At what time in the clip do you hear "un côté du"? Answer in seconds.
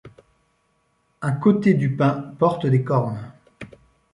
1.21-1.95